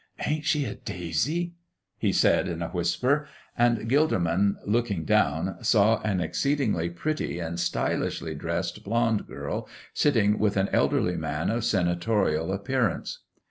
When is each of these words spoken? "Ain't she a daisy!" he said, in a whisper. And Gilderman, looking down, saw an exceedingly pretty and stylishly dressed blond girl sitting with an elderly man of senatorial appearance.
"Ain't 0.25 0.45
she 0.45 0.65
a 0.65 0.73
daisy!" 0.73 1.53
he 1.99 2.11
said, 2.11 2.47
in 2.47 2.63
a 2.63 2.69
whisper. 2.69 3.27
And 3.55 3.87
Gilderman, 3.87 4.55
looking 4.65 5.05
down, 5.05 5.63
saw 5.63 6.01
an 6.01 6.19
exceedingly 6.21 6.89
pretty 6.89 7.37
and 7.39 7.59
stylishly 7.59 8.33
dressed 8.33 8.83
blond 8.83 9.27
girl 9.27 9.69
sitting 9.93 10.39
with 10.39 10.57
an 10.57 10.69
elderly 10.73 11.17
man 11.17 11.51
of 11.51 11.63
senatorial 11.63 12.51
appearance. 12.51 13.19